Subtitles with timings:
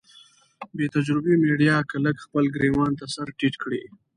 [0.75, 3.83] بې تجربې ميډيا که لږ خپل ګرېوان ته سر ټيټ کړي.